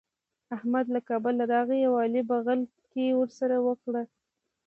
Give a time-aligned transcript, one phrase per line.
[0.55, 4.03] احمد له کابله راغی او علي بغل کښي ورسره وکړه.